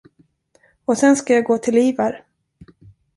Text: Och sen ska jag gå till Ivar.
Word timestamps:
Och 0.85 0.97
sen 0.97 1.15
ska 1.15 1.33
jag 1.33 1.43
gå 1.43 1.57
till 1.57 1.77
Ivar. 1.77 2.23